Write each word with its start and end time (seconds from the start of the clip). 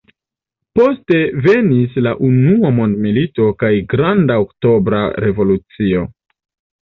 Poste 0.77 1.17
venis 1.47 1.97
la 2.05 2.13
unua 2.29 2.71
mondmilito 2.79 3.45
kaj 3.63 3.71
Granda 3.91 4.37
Oktobra 4.45 5.03
Revolucio. 5.27 6.05